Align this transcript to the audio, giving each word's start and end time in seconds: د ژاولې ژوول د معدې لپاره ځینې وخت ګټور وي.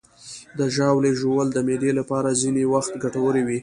د 0.57 0.59
ژاولې 0.75 1.11
ژوول 1.19 1.47
د 1.53 1.57
معدې 1.67 1.91
لپاره 1.99 2.37
ځینې 2.41 2.63
وخت 2.73 2.93
ګټور 3.03 3.35
وي. 3.47 3.59